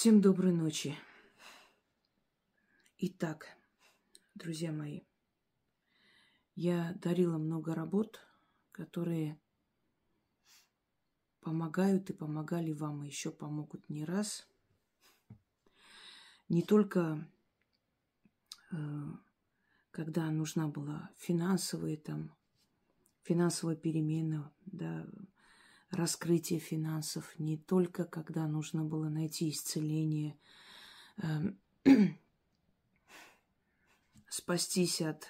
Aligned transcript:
Всем 0.00 0.22
доброй 0.22 0.52
ночи. 0.52 0.96
Итак, 2.96 3.48
друзья 4.34 4.72
мои, 4.72 5.02
я 6.54 6.94
дарила 7.02 7.36
много 7.36 7.74
работ, 7.74 8.18
которые 8.72 9.38
помогают 11.42 12.08
и 12.08 12.14
помогали 12.14 12.72
вам, 12.72 13.04
и 13.04 13.08
еще 13.08 13.30
помогут 13.30 13.90
не 13.90 14.06
раз. 14.06 14.48
Не 16.48 16.62
только 16.62 17.28
э, 18.72 18.76
когда 19.90 20.30
нужна 20.30 20.68
была 20.68 21.10
финансовая 21.18 21.98
там, 21.98 22.34
финансовая 23.20 23.76
перемена, 23.76 24.50
да, 24.64 25.06
раскрытие 25.90 26.60
финансов, 26.60 27.38
не 27.38 27.56
только 27.58 28.04
когда 28.04 28.46
нужно 28.46 28.84
было 28.84 29.08
найти 29.08 29.50
исцеление, 29.50 30.38
э, 31.18 31.52
спастись 34.28 35.00
от 35.00 35.26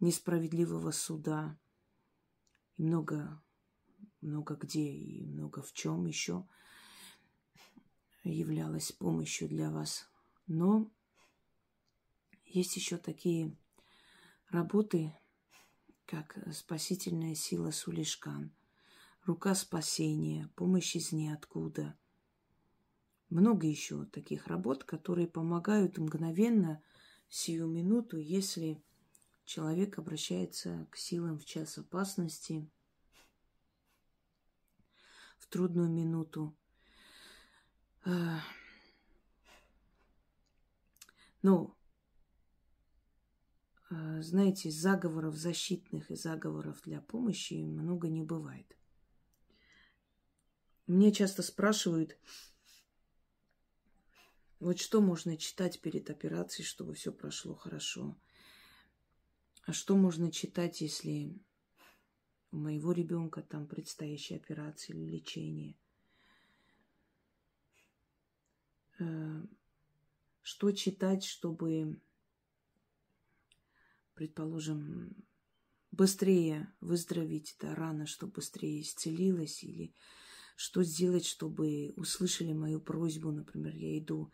несправедливого 0.00 0.90
суда 0.90 1.58
и 2.76 2.82
много, 2.82 3.42
много 4.20 4.54
где 4.56 4.92
и 4.92 5.24
много 5.24 5.62
в 5.62 5.72
чем 5.72 6.06
еще 6.06 6.46
являлась 8.22 8.92
помощью 8.92 9.48
для 9.48 9.70
вас. 9.70 10.08
Но 10.46 10.90
есть 12.44 12.76
еще 12.76 12.96
такие 12.98 13.56
работы, 14.48 15.14
как 16.06 16.36
спасительная 16.52 17.34
сила 17.34 17.70
Сулишкан, 17.70 18.52
рука 19.24 19.54
спасения, 19.54 20.48
помощь 20.54 20.96
из 20.96 21.12
ниоткуда. 21.12 21.96
Много 23.30 23.66
еще 23.66 24.04
таких 24.06 24.46
работ, 24.46 24.84
которые 24.84 25.26
помогают 25.26 25.98
мгновенно, 25.98 26.82
сию 27.28 27.66
минуту, 27.66 28.18
если 28.18 28.82
человек 29.44 29.98
обращается 29.98 30.86
к 30.90 30.96
силам 30.96 31.38
в 31.38 31.44
час 31.44 31.78
опасности, 31.78 32.70
в 35.38 35.46
трудную 35.48 35.90
минуту. 35.90 36.56
Но 41.42 41.76
Э, 43.94 44.22
знаете, 44.22 44.70
заговоров 44.70 45.36
защитных 45.36 46.10
и 46.10 46.16
заговоров 46.16 46.80
для 46.82 47.00
помощи 47.00 47.54
много 47.54 48.08
не 48.08 48.22
бывает. 48.22 48.76
Мне 50.86 51.12
часто 51.12 51.42
спрашивают, 51.42 52.16
вот 54.60 54.78
что 54.78 55.00
можно 55.00 55.36
читать 55.36 55.80
перед 55.80 56.10
операцией, 56.10 56.66
чтобы 56.66 56.94
все 56.94 57.12
прошло 57.12 57.54
хорошо. 57.54 58.16
А 59.66 59.72
что 59.72 59.96
можно 59.96 60.30
читать, 60.30 60.80
если 60.80 61.38
у 62.50 62.56
моего 62.58 62.92
ребенка 62.92 63.42
там 63.42 63.66
предстоящая 63.66 64.36
операция 64.36 64.94
или 64.94 65.04
лечение? 65.04 65.74
Э, 68.98 69.42
что 70.42 70.70
читать, 70.72 71.24
чтобы 71.24 72.00
предположим, 74.14 75.14
быстрее 75.90 76.72
выздороветь, 76.80 77.56
да, 77.60 77.74
рана, 77.74 78.06
чтобы 78.06 78.34
быстрее 78.34 78.80
исцелилась, 78.80 79.62
или 79.62 79.92
что 80.56 80.82
сделать, 80.82 81.26
чтобы 81.26 81.92
услышали 81.96 82.52
мою 82.52 82.80
просьбу, 82.80 83.30
например, 83.30 83.74
я 83.74 83.98
иду 83.98 84.30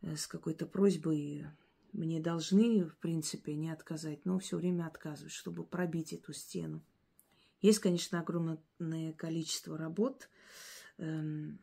э, 0.00 0.16
с 0.16 0.26
какой-то 0.26 0.66
просьбой, 0.66 1.46
мне 1.92 2.20
должны, 2.20 2.84
в 2.84 2.96
принципе, 2.96 3.54
не 3.54 3.70
отказать, 3.70 4.24
но 4.24 4.38
все 4.38 4.56
время 4.56 4.86
отказывают, 4.86 5.32
чтобы 5.32 5.64
пробить 5.64 6.12
эту 6.12 6.32
стену. 6.32 6.82
Есть, 7.60 7.78
конечно, 7.78 8.20
огромное 8.20 9.12
количество 9.12 9.76
работ, 9.76 10.28
эм, 10.98 11.60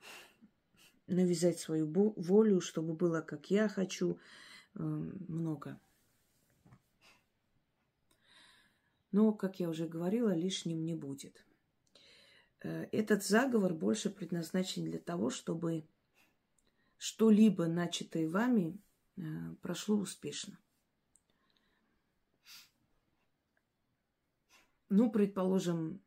навязать 1.07 1.59
свою 1.59 1.87
волю, 1.87 2.61
чтобы 2.61 2.93
было, 2.93 3.21
как 3.21 3.49
я 3.49 3.67
хочу, 3.67 4.19
эм, 4.75 5.25
много. 5.27 5.79
Но, 9.11 9.33
как 9.33 9.59
я 9.59 9.69
уже 9.69 9.87
говорила, 9.87 10.35
лишним 10.35 10.85
не 10.85 10.93
будет. 10.93 11.43
Э, 12.61 12.87
этот 12.91 13.23
заговор 13.23 13.73
больше 13.73 14.09
предназначен 14.09 14.83
для 14.83 14.99
того, 14.99 15.29
чтобы 15.29 15.87
что-либо 16.97 17.67
начатое 17.67 18.29
вами 18.29 18.77
э, 19.15 19.21
прошло 19.61 19.95
успешно. 19.95 20.59
Ну, 24.89 25.11
предположим, 25.11 26.01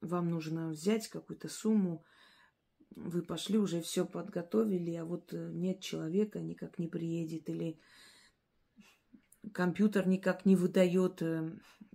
вам 0.00 0.28
нужно 0.28 0.70
взять 0.70 1.08
какую-то 1.08 1.48
сумму, 1.48 2.04
вы 2.90 3.22
пошли, 3.22 3.58
уже 3.58 3.80
все 3.80 4.04
подготовили, 4.04 4.92
а 4.94 5.04
вот 5.04 5.32
э, 5.32 5.50
нет 5.52 5.80
человека, 5.80 6.40
никак 6.40 6.78
не 6.78 6.88
приедет, 6.88 7.48
или 7.48 7.80
компьютер 9.52 10.06
никак 10.06 10.44
не 10.44 10.56
выдает 10.56 11.22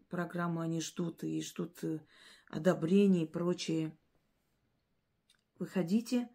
программу, 0.10 0.62
они 0.62 0.82
ждут 0.82 1.24
и 1.24 1.42
ждут 1.42 1.84
одобрения 2.54 3.24
и 3.24 3.28
прочее. 3.28 3.98
Выходите 5.58 6.30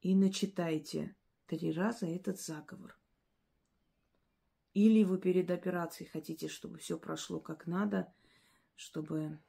и 0.00 0.14
начитайте 0.14 1.16
три 1.46 1.72
раза 1.72 2.06
этот 2.06 2.40
заговор. 2.40 2.98
Или 4.72 5.04
вы 5.04 5.18
перед 5.18 5.50
операцией 5.50 6.08
хотите, 6.08 6.48
чтобы 6.48 6.78
все 6.78 6.98
прошло 6.98 7.40
как 7.40 7.66
надо, 7.66 8.12
чтобы 8.74 9.40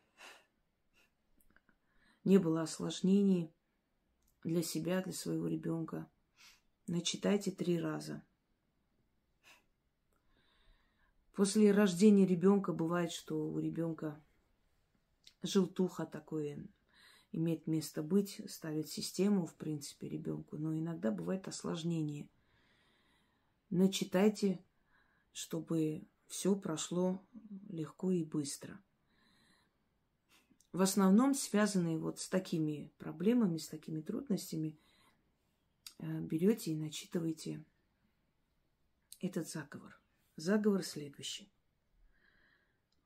не 2.24 2.38
было 2.38 2.62
осложнений 2.62 3.54
для 4.44 4.62
себя, 4.62 5.02
для 5.02 5.14
своего 5.14 5.48
ребенка. 5.48 6.10
Начитайте 6.88 7.52
три 7.52 7.80
раза– 7.80 8.24
После 11.36 11.74
рождения 11.74 12.26
ребенка 12.26 12.72
бывает, 12.72 13.12
что 13.12 13.36
у 13.36 13.60
ребенка 13.60 14.18
желтуха 15.46 16.06
такое 16.06 16.68
имеет 17.32 17.68
место 17.68 18.02
быть, 18.02 18.42
ставит 18.50 18.88
систему, 18.88 19.46
в 19.46 19.56
принципе, 19.56 20.08
ребенку, 20.08 20.58
но 20.58 20.78
иногда 20.78 21.12
бывает 21.12 21.48
осложнение. 21.48 22.30
Начитайте, 23.70 24.64
чтобы 25.32 26.08
все 26.28 26.56
прошло 26.56 27.26
легко 27.70 28.12
и 28.12 28.24
быстро. 28.24 28.82
В 30.72 30.82
основном 30.82 31.34
связанные 31.34 31.98
вот 31.98 32.20
с 32.20 32.30
такими 32.30 32.92
проблемами, 32.98 33.58
с 33.58 33.68
такими 33.68 34.02
трудностями, 34.02 34.78
э, 36.00 36.20
берете 36.22 36.72
и 36.72 36.76
начитываете 36.76 37.64
этот 39.20 39.50
заговор. 39.50 40.00
Заговор 40.36 40.84
следующий. 40.84 41.52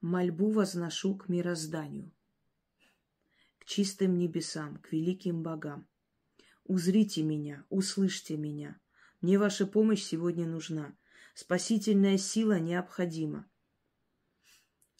Мольбу 0.01 0.51
возношу 0.51 1.15
к 1.15 1.29
мирозданию, 1.29 2.11
чистым 3.69 4.17
небесам, 4.17 4.79
к 4.79 4.91
великим 4.91 5.43
богам. 5.43 5.87
Узрите 6.65 7.21
меня, 7.21 7.65
услышьте 7.69 8.35
меня. 8.35 8.79
Мне 9.21 9.37
ваша 9.37 9.67
помощь 9.67 10.01
сегодня 10.01 10.47
нужна. 10.47 10.97
Спасительная 11.35 12.17
сила 12.17 12.59
необходима. 12.59 13.49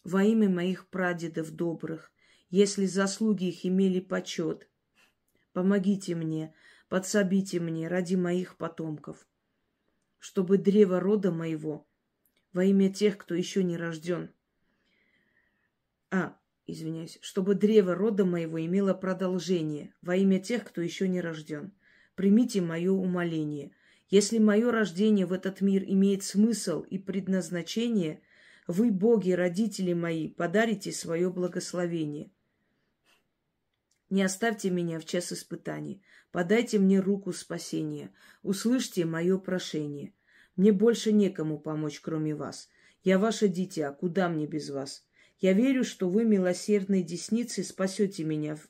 Во 0.04 0.22
имя 0.22 0.48
моих 0.48 0.88
прадедов 0.88 1.50
добрых, 1.50 2.12
если 2.48 2.86
заслуги 2.86 3.46
их 3.46 3.66
имели 3.66 3.98
почет, 3.98 4.70
помогите 5.52 6.14
мне, 6.14 6.54
подсобите 6.88 7.58
мне 7.58 7.88
ради 7.88 8.14
моих 8.14 8.56
потомков, 8.56 9.26
чтобы 10.18 10.56
древо 10.58 11.00
рода 11.00 11.32
моего– 11.32 11.86
во 12.52 12.64
имя 12.64 12.92
тех, 12.92 13.18
кто 13.18 13.34
еще 13.34 13.62
не 13.62 13.76
рожден. 13.76 14.32
А, 16.10 16.39
извиняюсь, 16.72 17.18
чтобы 17.20 17.54
древо 17.54 17.94
рода 17.94 18.24
моего 18.24 18.60
имело 18.64 18.94
продолжение 18.94 19.94
во 20.02 20.16
имя 20.16 20.38
тех, 20.38 20.64
кто 20.64 20.80
еще 20.80 21.08
не 21.08 21.20
рожден. 21.20 21.72
Примите 22.14 22.60
мое 22.60 22.92
умоление. 22.92 23.72
Если 24.08 24.38
мое 24.38 24.70
рождение 24.70 25.26
в 25.26 25.32
этот 25.32 25.60
мир 25.60 25.84
имеет 25.84 26.24
смысл 26.24 26.82
и 26.82 26.98
предназначение, 26.98 28.20
вы, 28.66 28.90
боги, 28.90 29.30
родители 29.32 29.92
мои, 29.92 30.28
подарите 30.28 30.92
свое 30.92 31.30
благословение. 31.30 32.30
Не 34.10 34.22
оставьте 34.22 34.70
меня 34.70 34.98
в 34.98 35.04
час 35.04 35.32
испытаний. 35.32 36.02
Подайте 36.32 36.78
мне 36.78 37.00
руку 37.00 37.32
спасения. 37.32 38.12
Услышьте 38.42 39.04
мое 39.04 39.38
прошение. 39.38 40.12
Мне 40.56 40.72
больше 40.72 41.12
некому 41.12 41.58
помочь, 41.58 42.00
кроме 42.00 42.34
вас. 42.34 42.68
Я 43.02 43.18
ваше 43.18 43.48
дитя, 43.48 43.92
куда 43.92 44.28
мне 44.28 44.46
без 44.46 44.70
вас? 44.70 45.04
Я 45.40 45.54
верю, 45.54 45.84
что 45.84 46.08
вы, 46.08 46.24
милосердной 46.24 47.02
десницей, 47.02 47.64
спасете 47.64 48.24
меня 48.24 48.56
в, 48.56 48.68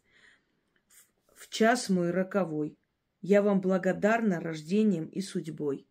в, 0.87 1.07
в 1.35 1.49
час 1.49 1.89
мой 1.89 2.13
роковой. 2.13 2.79
Я 3.23 3.43
вам 3.43 3.61
благодарна 3.61 4.41
рождением 4.41 5.07
и 5.07 5.21
судьбой. 5.21 5.87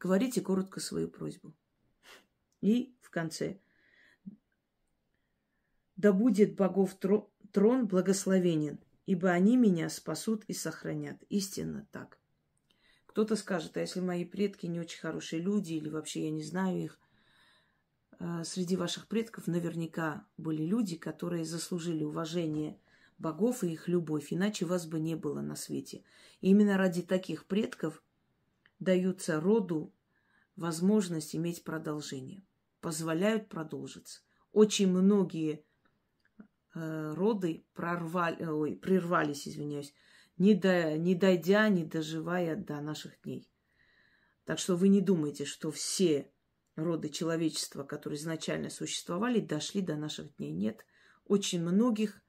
Говорите 0.00 0.40
коротко 0.40 0.80
свою 0.80 1.08
просьбу. 1.08 1.54
И 2.60 2.96
в 3.00 3.10
конце. 3.10 3.58
Да 5.94 6.12
будет 6.12 6.56
богов 6.56 6.96
трон 7.52 7.86
благословенен, 7.86 8.80
ибо 9.06 9.30
они 9.30 9.56
меня 9.56 9.88
спасут 9.88 10.44
и 10.48 10.52
сохранят. 10.52 11.22
Истинно 11.28 11.86
так. 11.92 12.18
Кто-то 13.06 13.36
скажет, 13.36 13.76
а 13.76 13.80
если 13.80 14.00
мои 14.00 14.24
предки 14.24 14.66
не 14.66 14.80
очень 14.80 14.98
хорошие 14.98 15.40
люди, 15.40 15.74
или 15.74 15.88
вообще 15.88 16.24
я 16.24 16.30
не 16.30 16.42
знаю 16.42 16.82
их, 16.82 16.98
среди 18.44 18.76
ваших 18.76 19.08
предков 19.08 19.46
наверняка 19.46 20.26
были 20.36 20.64
люди, 20.64 20.96
которые 20.96 21.44
заслужили 21.44 22.04
уважение 22.04 22.78
богов 23.18 23.64
и 23.64 23.72
их 23.72 23.88
любовь, 23.88 24.32
иначе 24.32 24.66
вас 24.66 24.86
бы 24.86 25.00
не 25.00 25.14
было 25.14 25.40
на 25.40 25.56
свете. 25.56 26.04
И 26.40 26.50
именно 26.50 26.76
ради 26.76 27.02
таких 27.02 27.46
предков 27.46 28.02
даются 28.78 29.40
роду 29.40 29.94
возможность 30.56 31.34
иметь 31.34 31.64
продолжение, 31.64 32.44
позволяют 32.80 33.48
продолжиться. 33.48 34.20
Очень 34.52 34.88
многие 34.88 35.64
э, 36.74 37.14
роды 37.14 37.64
прорвали, 37.74 38.44
ой, 38.44 38.76
прервались, 38.76 39.48
извиняюсь, 39.48 39.94
не, 40.36 40.54
до, 40.54 40.98
не 40.98 41.14
дойдя, 41.14 41.68
не 41.68 41.84
доживая 41.84 42.56
до 42.56 42.80
наших 42.80 43.20
дней. 43.22 43.48
Так 44.44 44.58
что 44.58 44.76
вы 44.76 44.88
не 44.88 45.00
думайте, 45.00 45.44
что 45.44 45.70
все 45.70 46.30
роды 46.76 47.08
человечества, 47.08 47.84
которые 47.84 48.18
изначально 48.18 48.70
существовали, 48.70 49.40
дошли 49.40 49.80
до 49.82 49.96
наших 49.96 50.34
дней. 50.36 50.52
Нет, 50.52 50.86
очень 51.24 51.62
многих 51.62 52.22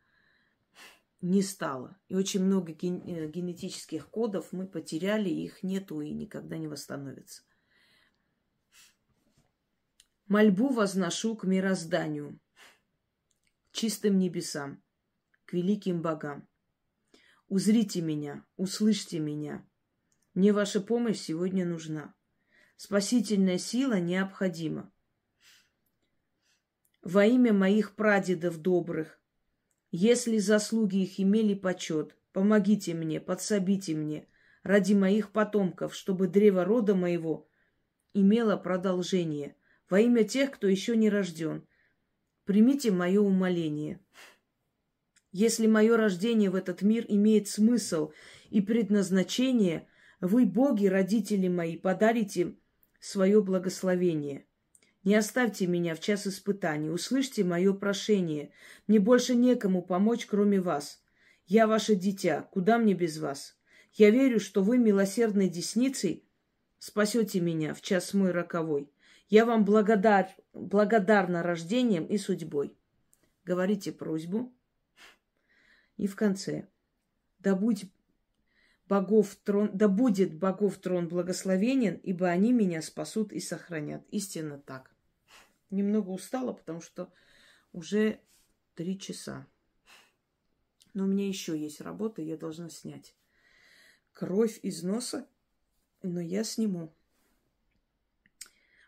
не 1.22 1.42
стало. 1.42 1.98
И 2.10 2.16
очень 2.16 2.44
много 2.44 2.74
ген- 2.74 3.04
э, 3.07 3.28
генетических 3.30 4.10
кодов 4.10 4.51
мы 4.51 4.68
потеряли, 4.68 5.30
их 5.30 5.63
нету 5.63 6.01
и 6.01 6.12
никогда 6.12 6.57
не 6.57 6.68
восстановится. 6.68 7.44
Мольбу 10.28 10.69
возношу 10.69 11.36
к 11.36 11.45
мирозданию, 11.45 12.40
чистым 13.72 14.18
небесам, 14.18 14.84
к 15.45 15.54
великим 15.54 16.01
богам. 16.01 16.48
Узрите 17.48 18.01
меня, 18.01 18.45
услышьте 18.57 19.19
меня. 19.19 19.68
Мне 20.34 20.51
ваша 20.51 20.81
помощь 20.81 21.19
сегодня 21.19 21.66
нужна. 21.66 22.16
Спасительная 22.75 23.58
сила 23.58 24.00
необходима. 24.00 24.92
Во 27.02 27.25
имя 27.25 27.54
моих 27.54 27.96
прадедов 27.96 28.58
добрых, 28.58 29.20
если 29.92 30.38
заслуги 30.38 31.04
их 31.04 31.20
имели 31.20 31.54
почет, 31.54 32.18
помогите 32.31 32.94
мне, 32.94 33.20
подсобите 33.20 33.94
мне, 33.94 34.28
ради 34.64 34.94
моих 34.94 35.31
потомков, 35.31 35.94
чтобы 35.94 36.28
древо 36.28 36.66
рода 36.66 36.96
моего 36.96 37.48
имело 38.14 38.58
продолжение. 38.58 39.56
Во 39.90 40.00
имя 40.00 40.24
тех, 40.24 40.52
кто 40.52 40.68
еще 40.68 40.96
не 40.96 41.10
рожден, 41.10 41.68
примите 42.46 42.92
мое 42.92 43.22
умоление. 43.22 44.00
Если 45.31 45.68
мое 45.68 45.98
рождение 45.98 46.50
в 46.50 46.56
этот 46.56 46.81
мир 46.81 47.06
имеет 47.08 47.48
смысл 47.48 48.12
и 48.50 48.62
предназначение, 48.62 49.88
вы, 50.22 50.46
боги, 50.46 50.86
родители 50.86 51.48
мои, 51.48 51.76
подарите 51.76 52.56
свое 53.04 53.42
благословение. 53.42 54.46
Не 55.04 55.16
оставьте 55.16 55.68
меня 55.68 55.94
в 55.94 56.00
час 56.00 56.26
испытаний, 56.26 56.90
услышьте 56.90 57.44
мое 57.44 57.74
прошение. 57.74 58.54
Мне 58.88 59.00
больше 59.02 59.36
некому 59.36 59.82
помочь, 59.82 60.26
кроме 60.26 60.62
вас. 60.62 61.04
Я 61.46 61.68
ваше 61.68 61.96
дитя, 61.96 62.48
куда 62.54 62.78
мне 62.78 62.94
без 62.94 63.18
вас? 63.18 63.60
Я 63.92 64.10
верю, 64.10 64.40
что 64.40 64.64
вы 64.64 64.78
милосердной 64.78 65.50
десницей 65.50 66.26
спасете 66.80 67.42
меня 67.42 67.74
в 67.74 67.82
час 67.82 68.14
мой 68.14 68.32
роковой. 68.32 68.90
Я 69.28 69.46
вам 69.46 69.66
благодар, 69.66 70.34
благодарна 70.54 71.44
рождением 71.44 72.06
и 72.06 72.18
судьбой. 72.18 72.74
Говорите 73.44 73.92
просьбу. 73.92 74.56
И 75.98 76.08
в 76.08 76.16
конце. 76.16 76.68
Да 77.40 77.54
будь 77.54 77.84
богов 78.94 79.36
трон, 79.38 79.72
да 79.74 79.88
будет 79.88 80.36
богов 80.38 80.78
трон 80.78 81.07
благословенен, 81.07 81.95
ибо 81.95 82.28
они 82.28 82.54
меня 82.54 82.80
спасут 82.84 83.34
и 83.34 83.40
сохранят. 83.40 84.06
Истинно 84.12 84.60
так 84.60 84.92
немного 85.72 86.10
устала, 86.12 86.54
потому 86.54 86.80
что 86.80 87.12
уже 87.72 88.19
три 88.75 89.00
часа. 89.00 89.48
Но 90.94 91.06
у 91.06 91.07
меня 91.07 91.28
еще 91.28 91.57
есть 91.57 91.81
работа, 91.81 92.22
я 92.22 92.38
должна 92.38 92.69
снять. 92.69 93.16
Кровь 94.12 94.60
из 94.62 94.84
носа, 94.84 95.28
но 96.04 96.22
я 96.22 96.44
сниму. 96.44 96.94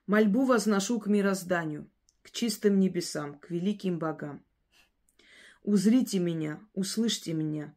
Мольбу 0.05 0.45
возношу 0.45 0.99
к 0.99 1.07
мирозданию, 1.07 1.89
к 2.21 2.29
чистым 2.29 2.79
небесам, 2.79 3.39
к 3.39 3.49
великим 3.49 3.97
богам. 3.97 4.45
Узрите 5.63 6.19
меня, 6.19 6.61
услышьте 6.75 7.33
меня. 7.33 7.75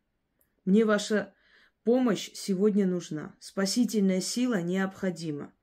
Мне 0.66 0.84
ваша 0.84 1.32
помощь 1.88 2.29
сегодня 2.35 2.87
нужна. 2.87 3.35
Спасительная 3.40 4.20
сила 4.20 4.61
необходима. 4.61 5.55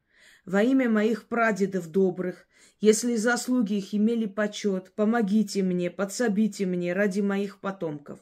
Во 0.43 0.63
имя 0.63 0.89
моих 0.89 1.27
прадедов 1.27 1.91
добрых, 1.91 2.47
если 2.81 3.15
заслуги 3.15 3.75
их 3.75 3.93
имели 3.93 4.25
почет, 4.25 4.91
помогите 4.95 5.61
мне, 5.61 5.91
подсобите 5.91 6.65
мне 6.65 6.93
ради 6.93 7.19
моих 7.19 7.59
потомков, 7.59 8.17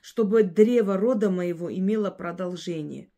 чтобы 0.00 0.44
древо 0.44 0.96
рода 0.96 1.28
моего 1.28 1.70
имело 1.70 2.10
продолжение. 2.10 3.10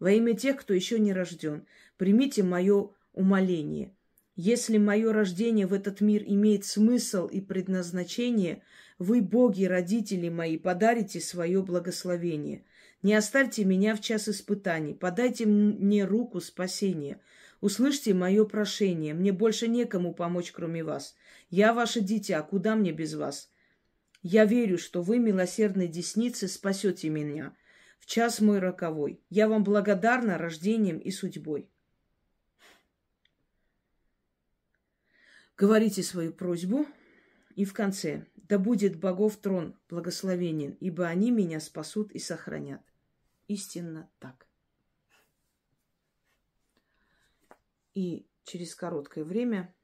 Во 0.00 0.10
имя 0.10 0.34
тех, 0.34 0.56
кто 0.56 0.74
еще 0.74 0.98
не 0.98 1.12
рожден, 1.12 1.64
примите 1.98 2.42
мое 2.42 2.90
умоление. 3.12 3.94
Если 4.34 4.76
мое 4.76 5.12
рождение 5.12 5.68
в 5.68 5.72
этот 5.72 6.00
мир 6.00 6.24
имеет 6.26 6.64
смысл 6.64 7.28
и 7.28 7.40
предназначение, 7.40 8.64
вы, 8.98 9.20
боги, 9.20 9.66
родители 9.66 10.30
мои, 10.30 10.58
подарите 10.58 11.20
свое 11.20 11.62
благословение. 11.62 12.64
Не 13.02 13.14
оставьте 13.14 13.64
меня 13.64 13.96
в 13.96 14.00
час 14.00 14.28
испытаний, 14.28 14.94
подайте 14.94 15.46
мне 15.46 16.04
руку 16.04 16.40
спасения– 16.40 17.20
Услышьте 17.62 18.12
мое 18.12 18.44
прошение. 18.44 19.14
Мне 19.14 19.32
больше 19.32 19.68
некому 19.68 20.12
помочь, 20.12 20.50
кроме 20.50 20.82
вас. 20.82 21.14
Я 21.48 21.72
ваше 21.72 22.00
дитя, 22.00 22.42
куда 22.42 22.74
мне 22.74 22.90
без 22.90 23.14
вас? 23.14 23.52
Я 24.20 24.46
верю, 24.46 24.78
что 24.78 25.00
вы, 25.00 25.20
милосердной 25.20 25.86
десницы, 25.86 26.48
спасете 26.48 27.08
меня 27.08 27.54
в 28.00 28.06
час 28.06 28.40
мой 28.40 28.58
роковой. 28.58 29.22
Я 29.30 29.48
вам 29.48 29.62
благодарна 29.62 30.38
рождением 30.38 30.98
и 30.98 31.12
судьбой. 31.12 31.70
Говорите 35.56 36.02
свою 36.02 36.32
просьбу. 36.32 36.84
И 37.54 37.64
в 37.64 37.74
конце. 37.74 38.26
Да 38.34 38.58
будет 38.58 38.98
богов 38.98 39.36
трон 39.36 39.78
благословенен, 39.88 40.72
ибо 40.80 41.06
они 41.06 41.30
меня 41.30 41.60
спасут 41.60 42.10
и 42.10 42.18
сохранят. 42.18 42.82
Истинно 43.48 44.10
так. 44.18 44.46
и 47.94 48.26
через 48.44 48.74
короткое 48.74 49.24
время 49.24 49.74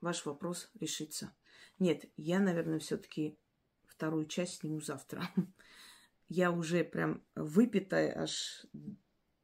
ваш 0.00 0.24
вопрос 0.24 0.70
решится. 0.78 1.32
Нет, 1.78 2.04
я, 2.16 2.40
наверное, 2.40 2.78
все-таки 2.78 3.38
вторую 3.86 4.26
часть 4.26 4.60
сниму 4.60 4.80
завтра. 4.80 5.22
Я 6.28 6.50
уже 6.50 6.82
прям 6.82 7.22
выпитая 7.36 8.20
аж 8.20 8.66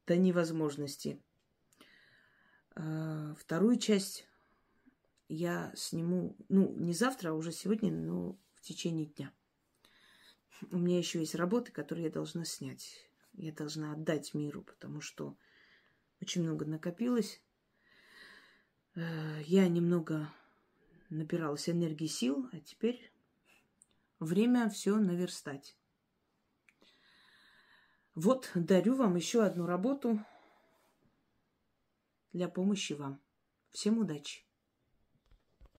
до 0.07 0.17
невозможности. 0.17 1.23
А, 2.75 3.37
вторую 3.39 3.79
часть 3.79 4.27
я 5.29 5.73
сниму, 5.77 6.37
ну, 6.49 6.75
не 6.75 6.93
завтра, 6.93 7.31
а 7.31 7.35
уже 7.35 7.53
сегодня, 7.53 7.93
но 7.93 8.37
в 8.57 8.63
течение 8.63 9.07
дня. 9.07 9.33
У 10.71 10.79
меня 10.79 10.99
еще 10.99 11.19
есть 11.19 11.35
работы, 11.35 11.73
которые 11.73 12.07
я 12.07 12.11
должна 12.11 12.45
снять. 12.45 13.09
Я 13.35 13.53
должна 13.53 13.93
отдать 13.93 14.35
миру, 14.35 14.63
потому 14.63 15.01
что 15.01 15.37
очень 16.21 16.43
много 16.43 16.65
накопилось. 16.65 17.43
Э, 18.95 19.43
я 19.45 19.69
немного 19.69 20.33
набиралась 21.11 21.69
энергии 21.69 22.07
сил, 22.07 22.49
а 22.53 22.61
теперь 22.61 23.13
время 24.19 24.69
все 24.71 24.97
наверстать. 24.97 25.77
Вот, 28.15 28.51
дарю 28.55 28.95
вам 28.95 29.17
еще 29.17 29.43
одну 29.43 29.67
работу 29.67 30.25
для 32.33 32.49
помощи 32.49 32.93
вам. 32.93 33.21
Всем 33.71 33.99
удачи! 33.99 34.45